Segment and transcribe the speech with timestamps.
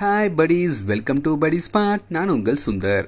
[0.00, 0.72] Hi buddies.
[0.86, 3.06] Welcome to buddy spot நான் உங்கள் சுந்தர்.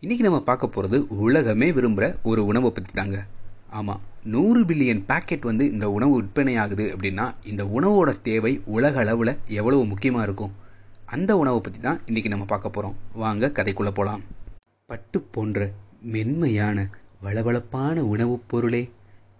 [0.00, 3.26] இன்னைக்கு நம்ம பார்க்க போகிறது உலகமே விரும்புகிற ஒரு உணவை பற்றி தாங்க.
[3.70, 9.38] ஆமாம் நூறு பில்லியன் பேக்கெட் வந்து இந்த உணவு விற்பனை ஆகுது அப்படின்னா இந்த உணவோட தேவை உலக அளவில்
[9.46, 10.52] எவ்வளவு முக்கியமாக இருக்கும்?
[11.06, 14.22] அந்த உணவை பற்றி தான் இன்றைக்கி நம்ம பார்க்க போகிறோம் வாங்க கதைக்குள்ளே போகலாம்
[14.86, 16.88] பட்டு போன்ற மென்மையான
[17.24, 18.90] வளவளப்பான உணவுப் பொருளே.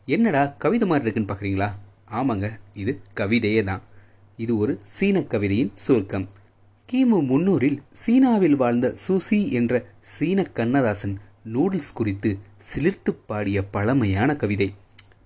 [0.07, 1.71] என்னடா கவிதை மாதிரி இருக்குன்னு பார்க்குறீங்களா?
[2.11, 3.83] ஆமாங்க இது கவிதையே தான்.
[4.37, 6.29] இது ஒரு சீன கவிதையின் சுருக்கம்.
[6.93, 9.73] கிமு முன்னூறில் சீனாவில் வாழ்ந்த சூசி என்ற
[10.13, 11.13] சீன கண்ணதாசன்
[11.53, 12.31] நூடுல்ஸ் குறித்து
[12.71, 14.75] சிலிர்த்து பாடிய பழமையான கவிதை.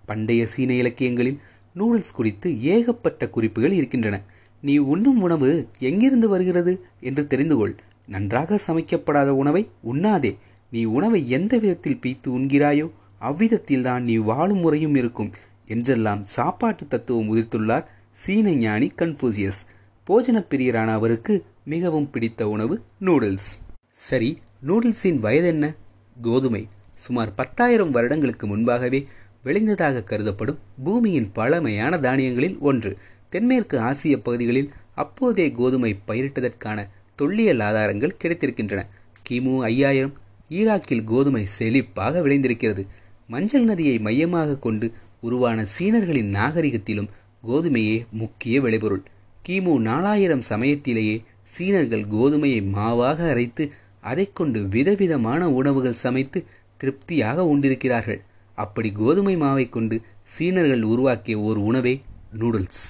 [0.06, 1.38] பண்டைய சீன இலக்கியங்களில்
[1.76, 4.22] நூடுல்ஸ் குறித்து ஏகப்பட்ட குறிப்புகள் இருக்கின்றன.
[4.62, 7.74] நீ உண்ணும் உணவு எங்கிருந்து வருகிறது என்று தெரிந்து கொள்
[8.06, 10.36] நன்றாக சமைக்கப்படாத உணவை உண்ணாதே.
[10.70, 12.90] நீ உணவை எந்த விதத்தில் பீத்து உண்கிறாயோ
[13.20, 15.32] அவ்விதத்தில்தான் நீ வாழும் முறையும் இருக்கும்
[15.66, 19.62] என்றெல்லாம் சாப்பாட்டு தத்துவம் உதிர்த்துள்ளார் சீன ஞானி கன்ஃபூசியஸ்
[20.06, 23.50] போஜன பிரியரான அவருக்கு மிகவும் பிடித்த உணவு நூடுல்ஸ்.
[23.88, 25.74] சரி நூடுல்ஸின் வயது என்ன?
[26.22, 29.06] கோதுமை சுமார் பத்தாயிரம் வருடங்களுக்கு முன்பாகவே
[29.42, 32.98] விளைந்ததாக கருதப்படும் பூமியின் பழமையான தானியங்களில் ஒன்று.
[33.30, 38.86] தென்மேற்கு ஆசிய பகுதிகளில் அப்போதே கோதுமை பயிரிட்டதற்கான தொல்லியல் ஆதாரங்கள் கிடைத்திருக்கின்றன.
[39.28, 40.12] கிமு ஐயாயிரம்
[40.50, 42.86] ஈராக்கில் கோதுமை செழிப்பாக விளைந்திருக்கிறது.
[43.26, 47.08] மஞ்சள் நதியை மையமாக கொண்டு உருவான சீனர்களின் நாகரிகத்திலும்
[47.46, 49.02] கோதுமையே முக்கிய விளைபொருள்.
[49.46, 53.64] கிமு நாலாயிரம் சமயத்திலேயே சீனர்கள் கோதுமையை மாவாக அரைத்து
[54.00, 56.44] அதை கொண்டு விதவிதமான உணவுகள் சமைத்து
[56.76, 58.20] திருப்தியாக உண்டிருக்கிறார்கள்.
[58.54, 62.02] அப்படி கோதுமை மாவை கொண்டு சீனர்கள் உருவாக்கிய ஒரு உணவே
[62.38, 62.84] நூடுல்ஸ்.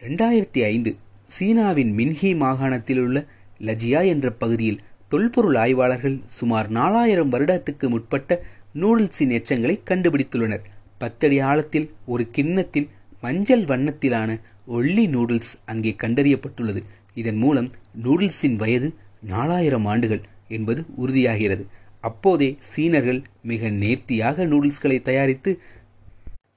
[0.00, 0.96] ரெண்டாயிரத்தி ஐந்து
[1.38, 3.26] சீனாவின் மின்ஹி மாகாணத்தில் உள்ள
[3.60, 8.42] லஜியா என்ற பகுதியில் தொல்பொருள் ஆய்வாளர்கள் சுமார் நாலாயிரம் வருடத்துக்கு முற்பட்ட
[8.74, 10.64] நூடுல்ஸின் எச்சங்களை கண்டுபிடித்துள்ளனர்.
[10.98, 12.88] பத்தடி ஆழத்தில் ஒரு கிண்ணத்தில்
[13.20, 16.82] மஞ்சள் வண்ணத்திலான ஒல்லி நூடுல்ஸ் அங்கே கண்டறியப்பட்டுள்ளது.
[17.20, 17.68] இதன் மூலம்
[18.04, 18.88] நூடுல்ஸின் வயது
[19.32, 20.22] நாலாயிரம் ஆண்டுகள்
[20.56, 21.64] என்பது உறுதியாகிறது.
[22.08, 25.52] அப்போதே சீனர்கள் மிக நேர்த்தியாக நூடுல்ஸ்களை தயாரித்து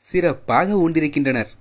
[0.10, 1.52] சிறப்பாக உண்டிருக்கின்றனர்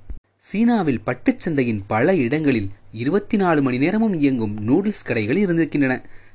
[0.49, 2.69] சீனாவில் பட்டுச்சந்தையின் பல இடங்களில்
[3.03, 5.95] இருபத்தி நாலு மணி நேரமும் இயங்கும் நூடுல்ஸ் கடைகள் இருந்திருக்கின்றன.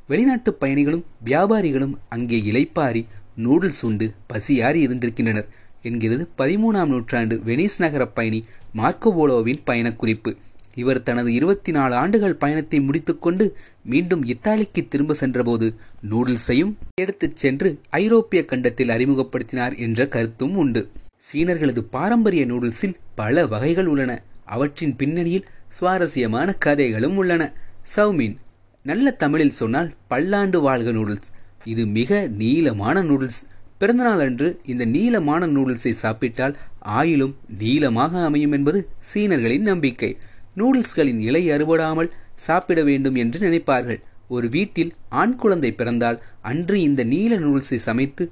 [0.10, 3.02] வெளிநாட்டு பயணிகளும் வியாபாரிகளும் அங்கே இலைப்பாரி
[3.46, 5.50] நூடுல்ஸ் உண்டு பசியாறி இருந்திருக்கின்றனர்.
[5.88, 8.40] என்கிறது பதிமூணாம் நூற்றாண்டு வெனிஸ் நகர பயணி
[8.76, 10.32] மார்க்கோபோலோவின் பயணக்குறிப்பு
[10.78, 13.46] இவர் தனது இருபத்தி நாலு ஆண்டுகள் பயணத்தை முடித்துக்கொண்டு
[13.84, 15.68] மீண்டும் இத்தாலிக்கு திரும்ப சென்றபோது
[16.10, 20.82] நூடுல்ஸையும் எடுத்துச் சென்று ஐரோப்பிய கண்டத்தில் அறிமுகப்படுத்தினார் என்ற கருத்தும் உண்டு.
[21.28, 24.12] சீனர்களது பாரம்பரிய நூடுல்ஸில் பல வகைகள் உள்ளன.
[24.46, 27.54] அவற்றின் பின்னணியில் சுவாரஸ்யமான கதைகளும் உள்ளன.
[27.96, 28.38] சௌமீன்
[28.84, 31.30] நல்ல தமிழில் சொன்னால் பல்லாண்டு வாழ்க நூடுல்ஸ்.
[31.64, 33.42] இது மிக நீளமான நூடுல்ஸ்.
[33.78, 36.56] பிறந்தநாள் அன்று இந்த நீளமான நூடுல்ஸை சாப்பிட்டால்
[36.86, 38.80] ஆயிலும் நீளமாக அமையும் என்பது
[39.14, 40.12] சீனர்களின் நம்பிக்கை.
[40.60, 42.14] நூடுல்ஸ்களின் இலை அறுபடாமல்
[42.46, 44.00] சாப்பிட வேண்டும் என்று நினைப்பார்கள்.
[44.28, 44.92] ஒரு வீட்டில்
[45.22, 48.24] ஆண் குழந்தை பிறந்தால் அன்று இந்த நீல நூடுல்ஸை சமைத்து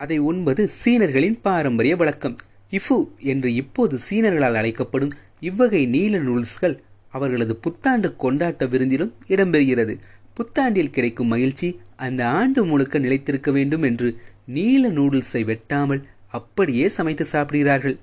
[0.00, 2.36] அதை உண்பது சீனர்களின் பாரம்பரிய வழக்கம்.
[2.70, 2.96] இஃபு
[3.32, 6.76] என்று இப்போது சீனர்களால் அழைக்கப்படும் இவ்வகை நீல நூல்ஸ்கள்
[7.14, 9.94] அவர்களது புத்தாண்டு கொண்டாட்ட விருந்திலும் இடம்பெறுகிறது.
[10.36, 14.08] புத்தாண்டில் கிடைக்கும் மகிழ்ச்சி அந்த ஆண்டு முழுக்க நிலைத்திருக்க வேண்டும் என்று
[14.56, 16.02] நீல நூடுல்ஸை வெட்டாமல்
[16.38, 17.96] அப்படியே சமைத்து சாப்பிடுகிறார்கள்.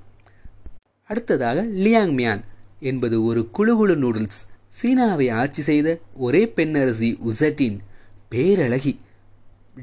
[1.09, 2.43] அடுத்ததாக லியாங் மியான்
[2.79, 4.41] என்பது ஒரு குழுகுழு நூடுல்ஸ்.
[4.67, 7.77] சீனாவை ஆட்சி செய்த ஒரே பெண்ணரசி உசட்டின்
[8.31, 8.95] பேரழகி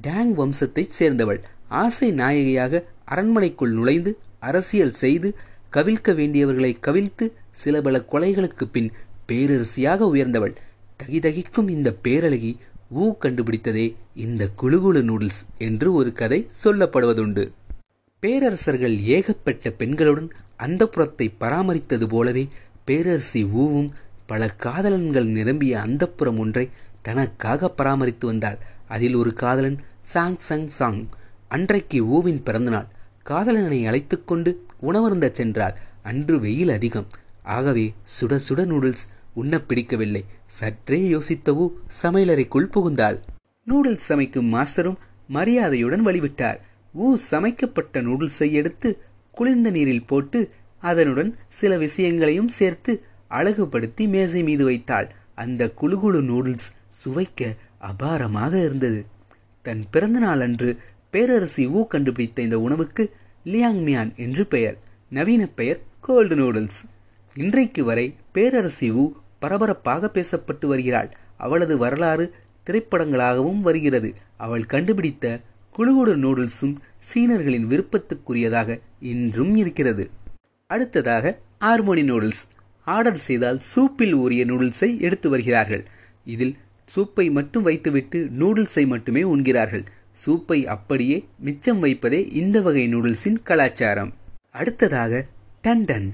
[0.01, 1.41] டேங் வம்சத்தைச் சேர்ந்தவள்.
[1.69, 5.35] ஆசை நாயகியாக அரண்மனைக்குள் நுழைந்து அரசியல் செய்து
[5.73, 8.93] கவிழ்க்க வேண்டியவர்களை கவிழ்த்து சில பல கொலைகளுக்கு பின்
[9.29, 10.55] பேரரசியாக உயர்ந்தவள்.
[11.03, 12.57] தகிதகிக்கும் இந்த பேரழகி
[12.95, 17.51] ஊ கண்டுபிடித்ததே இந்த குழுகுழு நூடுல்ஸ் என்று ஒரு கதை சொல்லப்படுவதுண்டு.
[18.21, 22.49] பேரரசர்கள் ஏகப்பட்ட பெண்களுடன் அந்த புறத்தை பராமரித்தது போலவே
[22.87, 23.89] பேரரசி ஊவும்
[24.27, 26.71] பல காதலன்கள் நிரம்பிய அந்தப்புறம் ஒன்றை
[27.03, 28.59] தனக்காக பராமரித்து வந்தாள்.
[28.89, 31.09] அதில் ஒரு காதலன் சாங் சங் சாங்.
[31.49, 32.89] அன்றைக்கு ஊவின் பிறந்தநாள்.
[33.23, 35.75] காதலனை அழைத்து கொண்டு உணவருந்த சென்றாள்.
[36.03, 37.07] அன்று வெயில் அதிகம்.
[37.43, 40.25] ஆகவே சுட சுட நூடுல்ஸ் உண்ண பிடிக்கவில்லை.
[40.47, 41.69] சற்றே யோசித்தவோ
[42.03, 43.19] சமையலறைக்குள் புகுந்தாள்.
[43.67, 44.97] நூடுல்ஸ் சமைக்கும் மாஸ்டரும்
[45.29, 46.59] மரியாதையுடன் வழிவிட்டார்.
[46.99, 49.03] ஊ சமைக்கப்பட்ட நூடுல்ஸை எடுத்து
[49.33, 50.51] குளிர்ந்த நீரில் போட்டு
[50.83, 52.93] அதனுடன் சில விஷயங்களையும் சேர்த்து
[53.31, 55.09] அழகுபடுத்தி மேசை மீது வைத்தாள்.
[55.35, 59.01] அந்த குழுகுழு நூடுல்ஸ் சுவைக்க அபாரமாக இருந்தது.
[59.63, 60.71] தன் பிறந்த நாள் அன்று
[61.13, 63.05] பேரரசி ஊ கண்டுபிடித்த இந்த உணவுக்கு
[63.45, 64.79] லியாங் மியான் என்று பெயர்.
[65.11, 66.81] நவீன பெயர் கோல்டு நூடுல்ஸ்.
[67.35, 71.11] இன்றைக்கு வரை பேரரசி ஊ பரபரப்பாக பேசப்பட்டு வருகிறாள்.
[71.37, 72.35] அவளது வரலாறு
[72.67, 74.15] திரைப்படங்களாகவும் வருகிறது.
[74.37, 75.41] அவள் கண்டுபிடித்த
[75.79, 80.11] குழுகுடு நூடுல்ஸும் சீனர்களின் விருப்பத்துக்குரியதாக இன்றும் இருக்கிறது.
[80.73, 81.35] அடுத்ததாக
[81.65, 82.43] ஹார்மோனி நூடுல்ஸ்
[82.87, 85.85] ஆர்டர் செய்தால் சூப்பில் ஊறிய நூடுல்ஸை எடுத்து வருகிறார்கள்.
[86.35, 86.55] இதில்
[86.89, 89.85] சூப்பை மட்டும் வைத்துவிட்டு நூடுல்ஸை மட்டுமே உண்கிறார்கள்.
[90.23, 91.17] சூப்பை அப்படியே
[91.47, 94.11] மிச்சம் வைப்பதே இந்த வகை நூடுல்ஸின் கலாச்சாரம்.
[94.61, 95.23] அடுத்ததாக
[95.65, 96.09] டண்டன்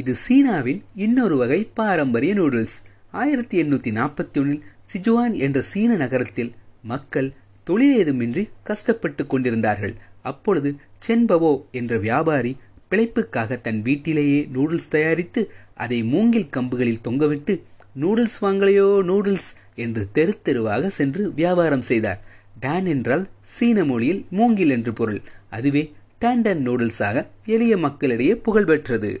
[0.00, 2.76] இது சீனாவின் இன்னொரு வகை பாரம்பரிய நூடுல்ஸ்
[3.22, 6.50] ஆயிரத்தி எண்ணூற்றி நாற்பத்தி ஒன்றில் சிஜுவான் என்ற சீன நகரத்தில்
[6.92, 7.28] மக்கள்
[7.66, 9.94] தொழில் ஏதுமின்றி கஷ்டப்பட்டு கொண்டிருந்தார்கள்.
[10.30, 10.70] அப்பொழுது
[11.06, 12.52] சென்பவோ என்ற வியாபாரி
[12.90, 15.42] பிழைப்புக்காக தன் வீட்டிலேயே நூடுல்ஸ் தயாரித்து
[15.74, 17.54] அதை மூங்கில் கம்புகளில் தொங்கவிட்டு
[18.00, 22.20] நூடுல்ஸ் வாங்கலையோ நூடுல்ஸ் என்று தெரு தெருவாக சென்று வியாபாரம் செய்தார்.
[22.60, 25.20] டான் என்றால் சீன மொழியில் மூங்கில் என்று பொருள்.
[25.50, 25.82] அதுவே
[26.20, 29.20] டேண்டன் நூடுல்ஸாக எளிய மக்களிடையே புகழ்பெற்றது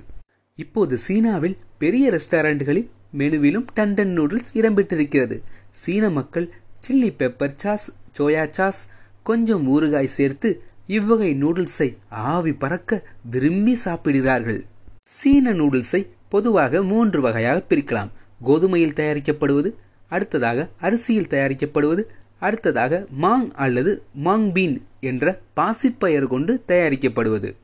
[0.58, 5.36] இப்போது சீனாவில் பெரிய ரெஸ்டாரண்ட்களில் மெனுவிலும் டண்டன் நூடுல்ஸ் இடம்பெற்றிருக்கிறது.
[5.72, 6.46] சீன மக்கள்
[6.86, 7.86] chilli pepper sauce
[8.18, 8.80] soya sauce
[9.22, 10.48] கொஞ்சம் ஊறுகாய் சேர்த்து
[10.86, 14.64] இவ்வகை நூடுல்ஸை ஆவி பறக்க விரும்பி சாப்பிடுகிறார்கள்.
[15.02, 18.10] சீன நூடுல்ஸை பொதுவாக மூன்று வகையாக பிரிக்கலாம்.
[18.46, 19.74] கோதுமையில் தயாரிக்கப்படுவது
[20.08, 22.02] அடுத்ததாக அரிசியில் தயாரிக்கப்படுவது
[22.38, 27.54] அடுத்ததாக மாங் அல்லது மாங் பீன் என்ற பாசிப்பயர் கொண்டு தயாரிக்கப்படுவது.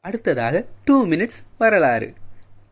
[0.00, 2.14] அடுத்ததாக டூ மினிட்ஸ் வரலாறு.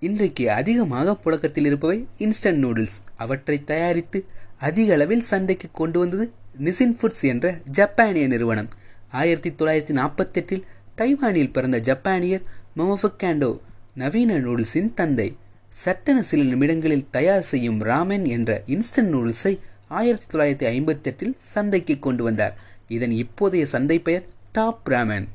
[0.01, 2.97] இன்றைக்கு அதிகமாக புழக்கத்தில் இருப்பவை இன்ஸ்டன்ட் நூடுல்ஸ்.
[3.17, 4.25] அவற்றை தயாரித்து
[4.59, 6.31] அதிக அளவில் சந்தைக்கு கொண்டு வந்தது
[6.65, 8.69] நிசின் ஃபுட்ஸ் என்ற ஜப்பானிய நிறுவனம்.
[9.09, 10.63] ஆயிரத்தி தொள்ளாயிரத்தி நாற்பத்தெட்டில்
[10.97, 12.43] தைவானில் பிறந்த ஜப்பானியர்
[12.77, 13.61] மொமஃபுக்காண்டோ
[13.95, 15.37] நவீன நூடுல்ஸின் தந்தை.
[15.69, 19.59] சட்டென சில நிமிடங்களில் தயார் செய்யும் ராமன் என்ற இன்ஸ்டன்ட் நூடுல்ஸை
[19.89, 22.57] ஆயிரத்தி தொள்ளாயிரத்தி ஐம்பத்தெட்டில் சந்தைக்கு கொண்டு வந்தார்.
[22.89, 25.29] இதன் இப்போதைய சந்தை பெயர் டாப் ராமன்.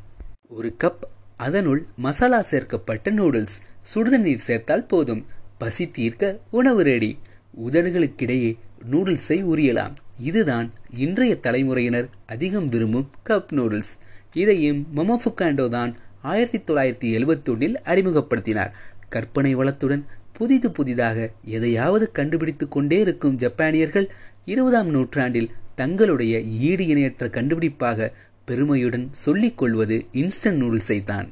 [0.48, 1.04] ஒரு கப்
[1.38, 3.62] அதனுள் மசாலா சேர்க்கப்பட்ட நூடுல்ஸ்.
[3.94, 5.26] சுடுதண்ணீர் சேர்த்தால் போதும்.
[5.58, 7.18] பசி தீர்க்க உணவு ரெடி.
[7.58, 8.58] உதடுகளுக்கிடையே
[8.92, 9.96] நூடுல்ஸை உரியலாம்.
[10.20, 13.94] இதுதான் இன்றைய தலைமுறையினர் அதிகம் விரும்பும் கப் நூடுல்ஸ்
[14.34, 18.72] இதையும் மொமோஃபுகாண்டோ தான் ஆயிரத்தி தொள்ளாயிரத்தி எழுவத்தொன்னில் அறிமுகப்படுத்தினார்.
[19.10, 20.04] கற்பனை வளத்துடன்
[20.34, 24.08] புதிது புதிதாக எதையாவது கண்டுபிடித்து கொண்டே இருக்கும் ஜப்பானியர்கள்
[24.46, 28.12] இருபதாம் நூற்றாண்டில் தங்களுடைய ஈடு இணையற்ற கண்டுபிடிப்பாக
[28.46, 31.30] பெருமையுடன் சொல்லிக் கொள்வது இன்ஸ்டன்ட் நூடுல்ஸை தான்.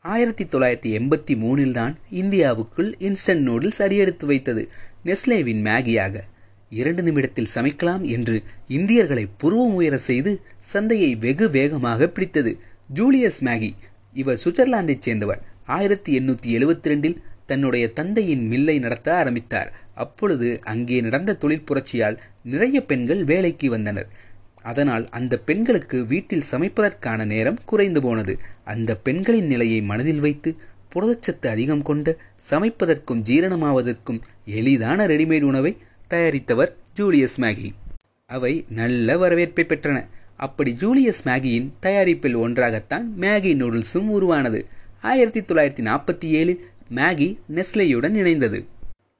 [0.00, 4.68] ஆயிரத்தி தொள்ளாயிரத்தி எண்பத்தி மூணில் தான் இந்தியாவுக்குள் இன்ஸ்டன்ட் நூடுல்ஸ் அடியெடுத்து வைத்தது.
[5.08, 6.14] நெஸ்லேவின் மேகியாக
[6.70, 8.36] இரண்டு நிமிடத்தில் சமைக்கலாம் என்று
[8.68, 10.32] இந்தியர்களை புருவம் உயர செய்து
[10.72, 12.52] சந்தையை வெகு வேகமாக பிடித்தது.
[12.94, 13.70] ஜூலியஸ் மேகி
[14.12, 15.40] இவர் சுவிட்சர்லாந்தைச் சேர்ந்தவர்.
[15.76, 19.70] ஆயிரத்தி எண்ணூற்றி எழுபத்தி ரெண்டில் தன்னுடைய தந்தையின் மில்லை நடத்த ஆரம்பித்தார்.
[19.94, 24.08] அப்பொழுது அங்கே நடந்த தொழில் புரட்சியால் நிறைய பெண்கள் வேலைக்கு வந்தனர்.
[24.62, 28.34] அதனால் அந்த பெண்களுக்கு வீட்டில் சமைப்பதற்கான நேரம் குறைந்து போனது.
[28.64, 30.50] அந்த பெண்களின் நிலையை மனதில் வைத்து
[30.94, 32.18] புரதச்சத்து அதிகம் கொண்டு
[32.50, 35.76] சமைப்பதற்கும் ஜீரணமாவதற்கும் எளிதான ரெடிமேட் உணவை
[36.10, 37.70] தயாரித்தவர் ஜூலியஸ் மேகி.
[38.26, 40.06] அவை நல்ல வரவேற்பை பெற்றன.
[40.36, 44.66] அப்படி ஜூலியஸ் மேகியின் தயாரிப்பில் ஒன்றாகத்தான் மேகி நூடுல்ஸும் உருவானது.
[45.00, 46.58] ஆயிரத்தி தொள்ளாயிரத்தி நாற்பத்தி ஏழில்
[46.94, 48.64] மேகி நெஸ்லேயுடன் இணைந்தது.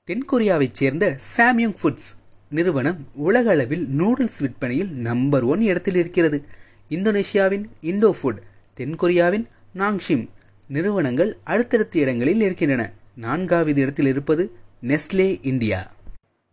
[0.09, 2.09] தென்கொரியாவைச் சேர்ந்த சாம்யுங் ஃபுட்ஸ்
[2.51, 6.45] நிறுவனம் உலகளவில் நூடுல்ஸ் விற்பனையில் நம்பர் ஒன் இடத்தில் இருக்கிறது.
[6.91, 8.41] இந்தோனேஷியாவின் இண்டோ ஃபுட்
[8.77, 9.45] தென்கொரியாவின்
[9.75, 10.29] நாங்ஷிம்
[10.69, 12.83] நிறுவனங்கள் அடுத்தடுத்த இடங்களில் இருக்கின்றன
[13.15, 14.45] நான்காவது இடத்தில் இருப்பது
[14.83, 15.81] நெஸ்லே இந்தியா.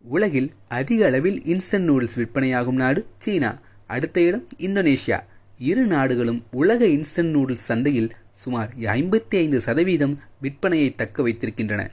[0.04, 3.58] உலகில் அதிக அளவில் இன்ஸ்டன்ட் நூடுல்ஸ் விற்பனையாகும் நாடு சீனா.
[3.86, 5.18] அடுத்த இடம் இந்தோனேஷியா.
[5.58, 11.90] இரு நாடுகளும் உலக இன்ஸ்டன்ட் நூடுல்ஸ் சந்தையில் சுமார் ஐம்பத்தி ஐந்து சதவீதம் விற்பனையை தக்க வைத்திருக்கின்றன.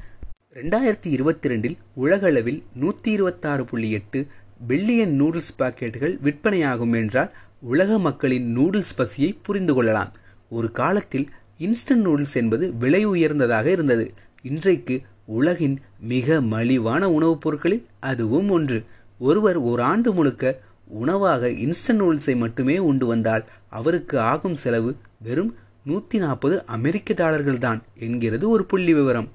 [0.54, 4.28] ரெண்டாயிரத்தி இருபத்தி ரெண்டில் உலகளவில் நூற்றி இருபத்தாறு புள்ளி எட்டு
[4.68, 10.12] பில்லியன் நூடுல்ஸ் பாக்கெட்டுகள் விற்பனையாகும் என்றால் உலக மக்களின் நூடுல்ஸ் பசியை புரிந்து கொள்ளலாம்.
[10.50, 11.30] ஒரு காலத்தில்
[11.60, 14.14] இன்ஸ்டன்ட் நூடுல்ஸ் என்பது விலை உயர்ந்ததாக இருந்தது.
[14.42, 18.86] இன்றைக்கு உலகின் மிக மலிவான உணவுப் பொருட்களில் அதுவும் ஒன்று.
[19.20, 25.56] ஒருவர் ஒரு ஆண்டு முழுக்க உணவாக இன்ஸ்டன்ட் நூடுல்ஸை மட்டுமே உண்டு வந்தால் அவருக்கு ஆகும் செலவு வெறும்
[25.86, 29.32] நூற்றி நாற்பது அமெரிக்க டாலர்கள் தான் என்கிறது ஒரு புள்ளி விவரம்.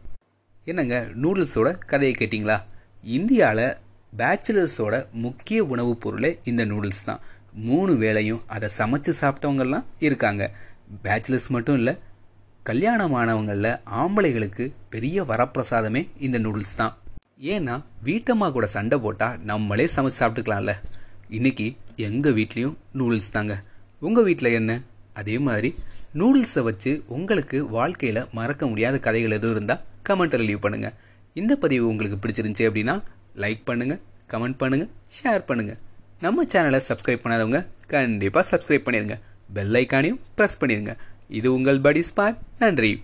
[0.64, 2.62] என்னங்க நூடுல்ஸோட கதையை கேட்டிங்களா?
[3.04, 3.74] இந்தியாவில்
[4.18, 7.20] பேச்சுலர்ஸோட முக்கிய உணவுப் பொருளே இந்த நூடுல்ஸ் தான்.
[7.52, 10.50] மூணு வேளையும் அதை சமைச்சு சாப்பிட்டவங்கெல்லாம் இருக்காங்க.
[11.02, 11.96] பேச்சுலர்ஸ் மட்டும் இல்லை
[12.66, 16.94] கல்யாணமானவங்களில் ஆம்பளைகளுக்கு பெரிய வரப்பிரசாதமே இந்த நூடுல்ஸ் தான்.
[17.54, 17.74] ஏன்னா
[18.08, 20.72] வீட்டம்மா கூட சண்டை போட்டால் நம்மளே சமைச்சு சாப்பிட்டுக்கலாம்ல.
[21.36, 21.66] இன்னைக்கு
[22.08, 23.54] எங்கள் வீட்லேயும் நூடுல்ஸ் தாங்க.
[24.06, 24.72] உங்கள் வீட்டில் என்ன?
[25.20, 25.70] அதே மாதிரி
[26.20, 30.94] நூடுல்ஸை வச்சு உங்களுக்கு வாழ்க்கையில் மறக்க முடியாத கதைகள் எதுவும் இருந்தால் கமெண்ட்டில் லீவ் பண்ணுங்கள்
[31.36, 32.94] இந்த பதிவு உங்களுக்கு பிடிச்சிருந்துச்சி அப்படின்னா
[33.44, 34.00] லைக் பண்ணுங்கள்
[34.32, 35.78] கமெண்ட் பண்ணுங்கள் ஷேர் பண்ணுங்கள்
[36.20, 37.60] நம்ம சேனலை சப்ஸ்கிரைப் பண்ணாதவங்க
[37.94, 39.16] கண்டிப்பாக சப்ஸ்கிரைப் பண்ணிடுங்க
[39.56, 40.94] பெல் ஐக்கானையும் ப்ரெஸ் பண்ணிடுங்க
[41.28, 42.36] இது உங்கள் படி ஸ்பாட்.
[42.58, 43.00] நன்றி.